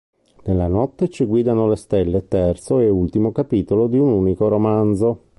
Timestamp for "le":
1.69-1.75